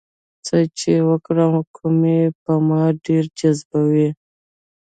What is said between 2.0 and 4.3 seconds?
یې ما ډېر جذبوي؟